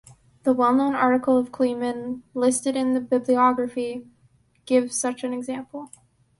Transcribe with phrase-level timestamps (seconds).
[0.45, 4.07] The well-known article of Kleiman, listed in the bibliography,
[4.65, 5.91] gives such an example.